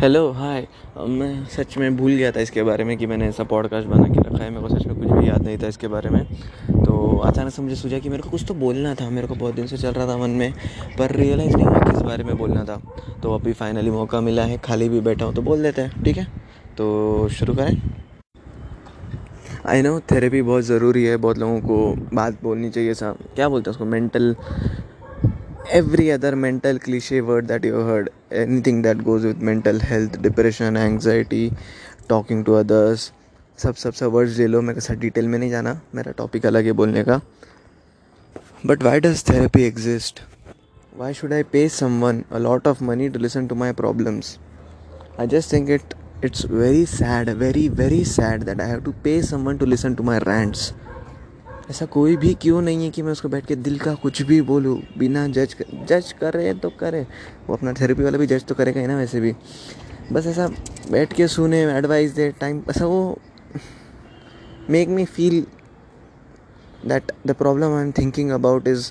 [0.00, 0.66] Hello hi
[1.08, 4.20] मैं सच में भूल गया था इसके बारे में कि मैंने ऐसा पॉडकास्ट बना के
[4.20, 6.24] रखा है। मेरे को सच में कुछ भी याद नहीं था इसके बारे में।
[6.84, 9.54] तो अचानक से मुझे सूझा कि मेरे को कुछ तो बोलना था। मेरे को बहुत
[9.54, 10.52] दिन से चल रहा था मन में,
[10.98, 12.80] पर रियलाइज़ नहीं हुआ किस बारे में बोलना था।
[13.22, 16.16] तो अभी फाइनली मौका मिला है, खाली भी बैठा हूँ तो बोल देते हैं, ठीक
[16.16, 16.24] है?
[16.78, 17.80] तो शुरू करें।
[19.66, 23.70] आई नो थेरेपी बहुत ज़रूरी है, बहुत लोगों को बात बोलनी चाहिए सा। क्या बोलते
[23.70, 23.84] हैं उसको?
[23.84, 24.34] Mental
[25.71, 30.77] every other mental cliche word that you heard anything that goes with mental health depression
[30.77, 31.45] anxiety
[32.07, 33.11] talking to others
[33.63, 36.65] सब सब सब वर्ड्स ले लो मेरे साथ डिटेल में नहीं जाना मेरा टॉपिक अलग
[36.65, 37.19] है बोलने का
[38.65, 40.19] but why does therapy exist
[40.97, 44.27] why should I pay someone a lot of money to listen to my problems?
[45.17, 49.21] I just think it it's very sad, very very sad that I have to pay
[49.21, 50.71] someone to listen to my rants.
[51.70, 54.40] ऐसा कोई भी क्यों नहीं है कि मैं उसको बैठ के दिल का कुछ भी
[54.42, 55.54] बोलूँ, बिना जज
[55.88, 57.06] जज करे तो करे।
[57.48, 59.34] वो अपना थेरेपी वाला भी जज तो करेगा ही ना वैसे भी।
[60.12, 60.48] बस ऐसा
[60.90, 63.18] बैठ के सुने एडवाइस दे टाइम ऐसा वो
[64.70, 65.44] make me feel
[66.86, 68.90] that the problem I am thinking about is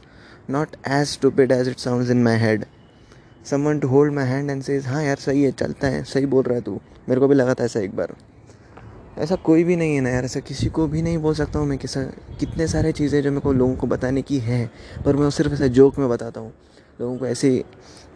[0.50, 2.66] not as stupid as it sound in my head
[3.46, 6.44] someone to hold my hand and says हाँ यार, सही है, चलता है, सही बोल
[6.44, 8.16] रहा है तू। मेरे को भी लगा था ऐसा एक बार।
[9.20, 11.67] ऐसा कोई भी नहीं है ना यार, ऐसा किसी को भी नहीं बोल सकता हूँ
[11.67, 12.02] मैं किसा
[12.39, 14.66] कितने सारे चीज़ें जो मेरे को लोगों को बताने की है,
[15.06, 16.53] पर मैं सिर्फ़ ऐसा जोक में बताता हूँ।
[17.00, 17.64] लोगों को ऐसे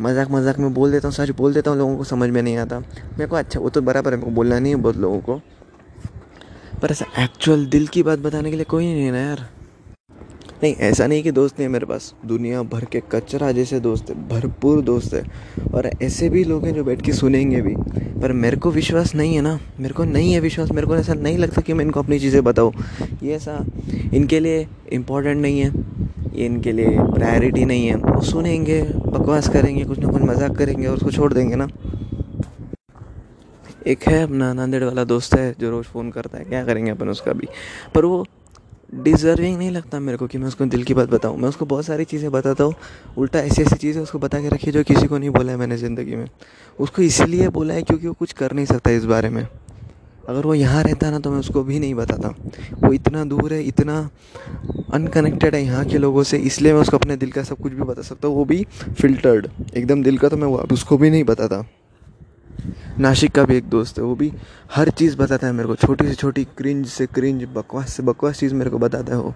[0.01, 2.57] मज़ाक मज़ाक में बोल देता हूँ, सच बोल देता हूँ, लोगों को समझ में नहीं
[2.57, 5.19] आता। मेरे को अच्छा वो तो बराबर है, मेरे को बोलना नहीं है बहुत लोगों
[5.19, 5.41] को।
[6.81, 9.47] पर ऐसा एक्चुअल दिल की बात बताने के लिए कोई नहीं है ना यार।
[10.63, 14.09] नहीं, ऐसा नहीं कि दोस्त नहीं है मेरे पास। दुनिया भर के कचरा जैसे दोस्त
[14.09, 15.23] है, भरपूर दोस्त है।
[15.73, 17.75] और ऐसे भी लोग हैं जो बैठ के सुनेंगे भी।
[18.21, 21.13] पर मेरे को विश्वास नहीं है ना। मेरे को नहीं है विश्वास। मेरे को ऐसा
[21.13, 22.73] नहीं लगता कि मैं इनको अपनी चीज़ें बताऊँ।
[23.23, 23.65] ये ऐसा
[24.13, 25.73] इनके लिए इम्पोर्टेंट नहीं है।
[26.33, 30.87] ये इनके लिए प्रायोरिटी नहीं है। वो सुनेंगे, बकवास करेंगे, कुछ ना कुछ मज़ाक करेंगे
[30.87, 31.67] और उसको छोड़ देंगे ना।
[33.87, 37.09] एक है अपना नांदेड़ वाला दोस्त है जो रोज़ फ़ोन करता है। क्या करेंगे अपन
[37.09, 37.47] उसका भी?
[37.95, 38.25] पर वो
[38.93, 41.85] डिज़र्विंग नहीं लगता मेरे को कि मैं उसको दिल की बात बताऊँ। मैं उसको बहुत
[41.85, 42.73] सारी चीज़ें बताता हूँ।
[43.17, 45.77] उल्टा ऐसी ऐसी चीज़ें उसको बता के रखी जो किसी को नहीं बोला है मैंने
[45.77, 46.27] ज़िंदगी में।
[46.79, 49.47] उसको इसलिए बोला है क्योंकि वो कुछ कर नहीं सकता इस बारे में।
[50.29, 52.29] अगर वो यहाँ रहता ना तो मैं उसको भी नहीं बताता।
[52.79, 53.97] वो इतना दूर है, इतना
[54.93, 57.83] अनकनेक्टेड है यहाँ के लोगों से, इसलिए मैं उसको अपने दिल का सब कुछ भी
[57.83, 61.65] बता सकता हूँ। वो भी फिल्टर्ड एकदम दिल का तो मैं उसको भी नहीं बताता।
[62.99, 64.33] नासिक का भी एक दोस्त है, वो भी
[64.75, 68.39] हर चीज़ बताता है मेरे को। छोटी से छोटी क्रिंज से क्रिंज बकवास से बकवास
[68.39, 69.35] चीज़ मेरे को बताता है वो।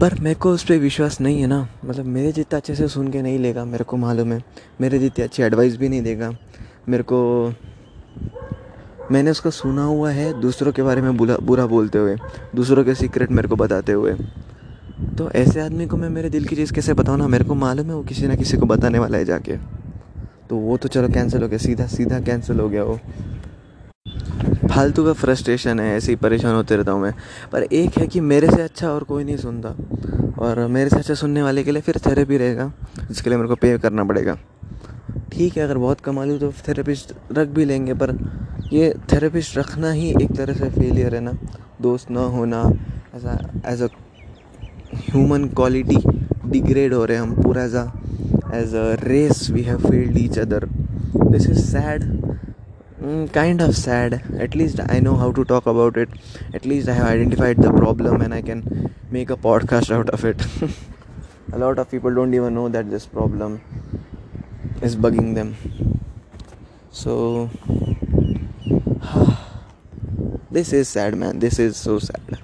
[0.00, 3.08] पर मेरे को उस पर विश्वास नहीं है ना। मतलब मेरे जितना अच्छे से सुन
[3.08, 4.44] के नहीं लेगा मेरे को मालूम है।
[4.80, 6.36] मेरे जितनी अच्छी एडवाइस भी नहीं देगा।
[6.88, 7.48] मेरे को,
[9.10, 12.16] मैंने उसको सुना हुआ है दूसरों के बारे में बुरा बुरा बोलते हुए।
[12.56, 14.14] दूसरों के सीक्रेट मेरे को बताते हुए।
[15.18, 17.28] तो ऐसे आदमी को मैं मेरे दिल की चीज़ कैसे बताऊँ ना?
[17.28, 19.81] मेरे को मालूम है वो किसी ना किसी को बताने वाला है जाके।
[20.52, 22.98] तो वो तो चलो कैंसिल हो गया, सीधा सीधा कैंसिल हो गया वो।
[24.68, 27.12] फालतू का फ्रस्ट्रेशन है, ऐसे ही परेशान होते रहता हूँ मैं।
[27.52, 29.74] पर एक है कि मेरे से अच्छा और कोई नहीं सुनता।
[30.38, 32.70] और मेरे से अच्छा सुनने वाले के लिए फिर थेरेपी रहेगा,
[33.08, 34.36] जिसके लिए मेरे को पे करना पड़ेगा।
[35.32, 38.16] ठीक है, अगर बहुत कमा लूँ तो थेरेपिस्ट रख भी लेंगे, पर
[38.72, 41.32] ये थेरेपिस्ट रखना ही एक तरह से फेलियर है ना।
[41.82, 42.62] दोस्त ना होना,
[43.14, 43.88] ऐसा as a
[44.94, 46.02] human quality
[46.46, 47.92] degrade हो रहे हम, पूरा ऐसा।
[48.52, 50.68] As a race we have failed each other.
[51.34, 52.02] This is sad.
[53.00, 54.22] Mm, kind of sad.
[54.38, 56.10] At least i know how to talk about it.
[56.52, 60.26] At least i have identified the problem and i can make a podcast out of
[60.32, 60.46] it.
[61.52, 63.60] A lot of people don't even know that this problem
[64.82, 65.56] is bugging them.
[66.90, 67.50] So
[70.50, 71.38] this is sad man.
[71.38, 72.41] This is so sad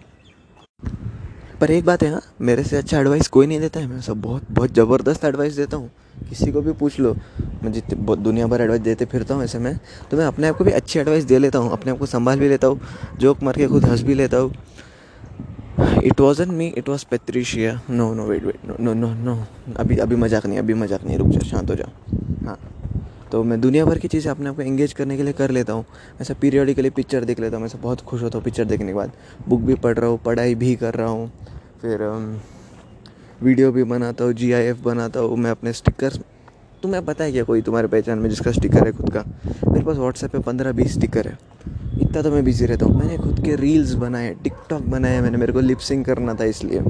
[1.61, 4.21] पर एक बात है हाँ मेरे से अच्छा advice कोई नहीं देता है। मैं सब
[4.23, 5.91] बहुत बहुत ज़बरदस्त एडवाइस देता हूँ।
[6.29, 7.15] किसी को भी पूछ लो,
[7.63, 9.79] मैं जितने दुनिया भर एडवाइस देते फिरता हूँ ऐसे में
[10.11, 12.39] तो मैं अपने आप को भी अच्छी एडवाइस दे लेता हूँ, अपने आप को संभाल
[12.39, 12.81] भी लेता हूँ,
[13.21, 14.53] जोक मार के खुद हंस भी लेता हूँ।
[16.05, 19.45] It was an me it was Patricia no no wait wait no no no no
[19.77, 21.89] अभी अभी मज़ाक नहीं, अभी मज़ाक नहीं, रुक जा, शांत हो जा।
[22.47, 22.59] हाँ।
[23.33, 25.73] तो मैं दुनिया भर की चीज़ें अपने आप को एंगेज करने के लिए कर लेता
[25.73, 25.85] हूँ।
[26.21, 29.13] ऐसा पीरियडिकली पिक्चर देख लेता हूँ। मैं बहुत खुश होता हूँ पिक्चर देखने के बाद।
[29.49, 31.31] बुक भी पढ़ रहा हूँ, पढ़ाई भी कर रहा हूँ।
[31.83, 32.03] फिर
[33.43, 36.19] वीडियो भी बनाता हूँ जीआईएफ बनाता हूँ। मैं अपने स्टिकर्स
[36.83, 39.25] तुम्हें पता है क्या कोई तुम्हारे पहचान में जिसका स्टिकर है खुद का?
[39.69, 41.39] मेरे पास व्हाट्सएप पे पंद्रह बीस स्टिकर है।
[42.01, 45.53] इतना तो मैं बिज़ी रहता हूँ। मैंने खुद के रील्स बनाए टिकटॉक बनाए, मैंने मेरे
[45.53, 46.81] को लिपसिंग करना था इसलिए।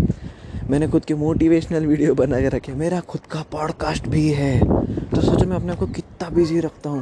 [0.71, 4.61] मैंने खुद के मोटिवेशनल वीडियो बना के रखे मेरा खुद का पॉडकास्ट भी है।
[5.11, 7.01] तो सोचो, मैं अपने आप को कितना बिज़ी रखता हूँ।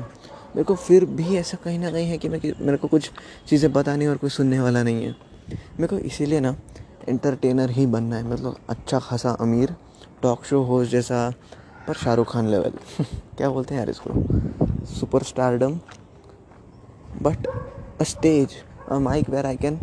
[0.57, 3.11] मेरे को फिर भी ऐसा कहीं ना कहीं है कि मैं मेरे को कुछ
[3.49, 5.11] चीज़ें बतानी और कोई सुनने वाला नहीं है।
[5.51, 6.57] मेरे को इसीलिए ना
[7.09, 9.75] एंटरटेनर ही बनना है। मतलब अच्छा खासा अमीर
[10.23, 11.31] टॉक शो होस्ट जैसा,
[11.89, 12.73] पर शाहरुख खान लेवल
[13.39, 14.11] क्या बोलते हैं यार इसको?
[14.87, 15.81] Super stardom
[17.23, 17.47] but
[18.01, 18.49] a stage
[18.91, 19.75] a mic where I can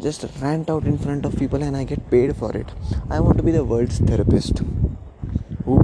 [0.00, 2.68] just rant out in front of people and I get paid for it.
[3.10, 4.60] I want to be the world's therapist.
[5.66, 5.82] Ooh,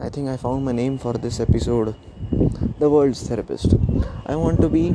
[0.00, 1.94] I think I found my name for this episode.
[2.78, 3.74] The world's therapist.
[4.24, 4.94] I want to be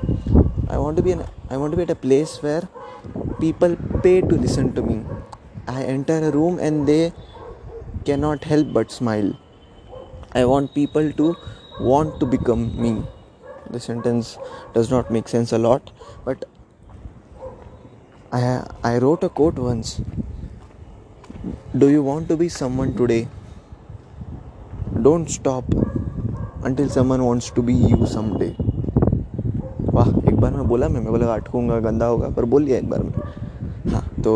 [0.68, 2.68] I want to be an, I want to be at a place where
[3.40, 5.04] people pay to listen to me.
[5.68, 7.14] I enter a room and they
[8.06, 9.38] cannot help but smile.
[10.34, 11.36] I want people to
[11.80, 13.04] want to become me.
[13.70, 14.38] The sentence
[14.74, 15.92] does not make sense a lot,
[16.26, 16.46] but
[18.34, 20.00] I, I wrote a quote once.
[21.78, 23.28] Do you want to be someone today?
[25.02, 25.66] Don't stop
[26.64, 28.56] until someone wants to be you someday.
[29.94, 32.90] वाह एक बार मैं बोला मैं मैं बोला अटकूँगा गंदा होगा पर बोल लिया एक
[32.90, 33.12] बार में।
[33.94, 34.34] हाँ तो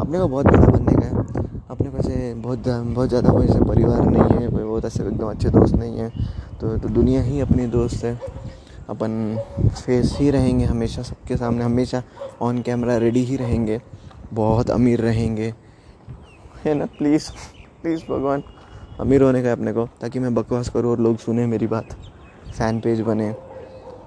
[0.00, 1.14] अपने को बहुत बड़ा बनने का है।
[1.70, 2.06] अपने पास
[2.44, 6.10] बहुत बहुत ज़्यादा कोई परिवार नहीं है कोई बहुत ऐसे एकदम अच्छे दोस्त नहीं है।
[6.60, 8.14] तो, तो दुनिया ही अपनी दोस्त है।
[8.90, 9.38] अपन
[9.68, 12.02] फेस ही रहेंगे हमेशा सबके सामने, हमेशा
[12.42, 13.80] ऑन कैमरा रेडी ही रहेंगे,
[14.32, 15.54] बहुत अमीर रहेंगे।
[16.64, 16.86] है ना?
[16.86, 17.30] प्लीज़
[17.82, 18.42] प्लीज़ भगवान,
[19.00, 21.96] अमीर होने का अपने को, ताकि मैं बकवास करूँ और लोग सुने मेरी बात।
[22.58, 23.34] फ़ैन पेज बने।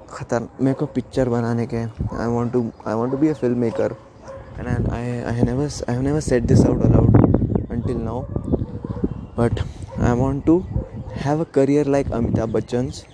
[0.10, 3.58] खतर, मेरे को पिक्चर बनाने के I want to I want to be a film
[3.58, 3.96] maker
[4.60, 7.24] and I I never I set this out aloud
[7.74, 8.26] until now.
[9.36, 9.64] But
[10.00, 10.64] i want to
[11.26, 13.06] have a career like amitabh bachchan's.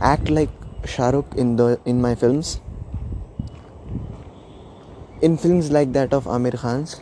[0.00, 0.50] Act like
[0.82, 2.60] Shahrukh in the in my films.
[5.22, 7.00] In films like that of Amir Khan's,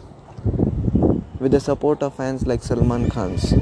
[1.41, 3.55] with the support of fans like Salman Khan's.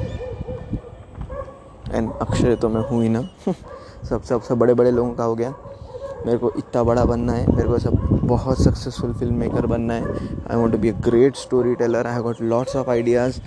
[1.93, 3.21] And Akshay तो मैं हूँ ही ना
[4.09, 5.53] सब सब सब बड़े बड़े लोगों का हो गया
[6.25, 10.03] मेरे को इतना बड़ा बनना है, मेरे को सब बहुत सक्सेसफुल फ़िल्म मेकर बनना है।
[10.51, 13.39] I want to be a great story teller I got lots of ideas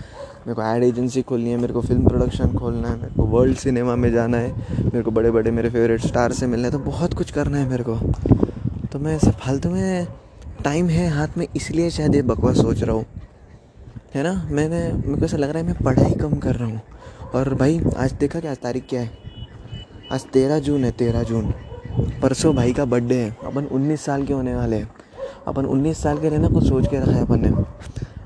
[0.46, 3.56] मेरे को एड एजेंसी खोलनी है, मेरे को फ़िल्म प्रोडक्शन खोलना है, मेरे को वर्ल्ड
[3.56, 4.52] सिनेमा में जाना है,
[4.84, 7.68] मेरे को बड़े बड़े मेरे फेवरेट स्टार से मिलना है। तो बहुत कुछ करना है
[7.68, 7.94] मेरे को।
[8.92, 10.06] तो मैं ऐसे फालतू में
[10.64, 13.04] टाइम है हाथ में, इसलिए शायद ये बकवास सोच रहा हूँ।
[14.14, 14.48] है ना?
[14.50, 16.80] मैंने, मेरे को ऐसा लग रहा है मैं पढ़ाई कम कर रहा हूँ।
[17.34, 19.10] और भाई, आज देखा क्या आज तारीख क्या है?
[20.12, 21.52] आज तेरह जून है, तेरह जून।
[22.23, 24.91] परसों भाई का बर्थडे है। अपन उन्नीस साल के होने वाले हैं।
[25.46, 27.64] अपन उन्नीस साल के रहना कुछ सोच के रखा है अपन ने।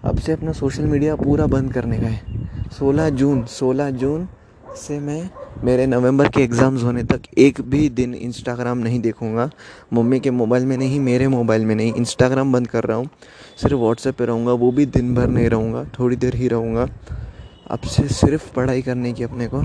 [0.05, 4.29] अब से अपना सोशल मीडिया पूरा बंद करने का है। सोलह जून सोलह जून
[4.77, 5.29] से मैं
[5.65, 9.51] मेरे नवंबर के एग्ज़ाम्स होने तक एक भी दिन इंस्टाग्राम नहीं देखूँगा।
[9.93, 13.09] मम्मी के मोबाइल में नहीं, मेरे मोबाइल में नहीं। इंस्टाग्राम बंद कर रहा हूँ।
[13.63, 16.89] सिर्फ़ व्हाट्सएप पे रहूँगा, वो भी दिन भर नहीं रहूँगा। थोड़ी देर ही रहूँगा।
[17.71, 19.63] अब से सिर्फ़ पढ़ाई करने की अपने को।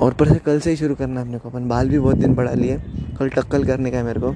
[0.00, 2.16] और पर से कल से ही शुरू करना है अपने को। अपन बाल भी बहुत
[2.16, 2.78] दिन बढ़ा लिए।
[3.18, 4.32] कल टक्कल करने का है मेरे को।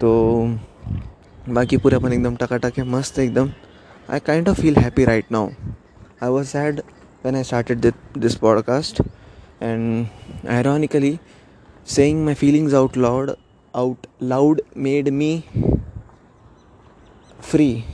[0.00, 0.58] तो
[1.48, 3.50] बाकी पूरे अपन एकदम टकाटक है मस्त एकदम।
[4.10, 5.48] I kind of feel happy right now
[6.22, 6.82] I was sad
[7.24, 7.86] when I started
[8.22, 8.98] this podcast,
[9.66, 10.08] and
[10.54, 11.12] ironically,
[11.92, 13.30] saying my feelings out loud
[13.74, 15.30] out loud made me
[17.52, 17.84] free.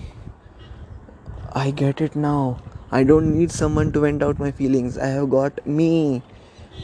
[1.63, 2.43] I get it now.
[2.93, 4.99] I don't need someone to vent out my feelings.
[4.99, 6.23] I have got me.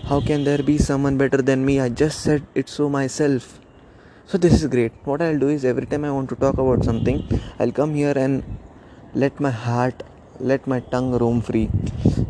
[0.04, 1.80] How can there be someone better than me?
[1.80, 3.58] I just said it so myself.
[4.26, 4.92] So this is great.
[5.04, 7.26] What I'll do is every time I want to talk about something,
[7.58, 8.44] I'll come here and
[9.14, 10.04] let my heart,
[10.38, 11.70] let my tongue roam free.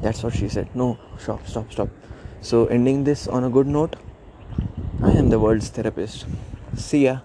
[0.00, 0.74] That's what she said.
[0.74, 1.90] No, stop, stop, stop.
[2.40, 3.96] So ending this on a good note,
[5.02, 6.24] I am the world's therapist.
[6.76, 7.18] See ya.